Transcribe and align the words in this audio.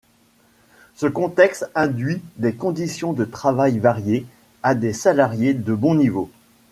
Ce 0.95 1.05
contexte 1.05 1.69
induit 1.75 2.23
des 2.37 2.53
conditions 2.55 3.13
de 3.13 3.23
travail 3.23 3.77
variées 3.77 4.25
et 4.67 4.73
des 4.75 4.93
salaires 4.93 5.37
de 5.37 5.75
bon 5.75 5.93
niveau. 5.93 6.31